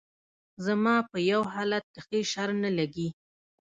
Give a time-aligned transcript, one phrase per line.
[0.65, 3.07] زما په يو حالت کښې شر نه لګي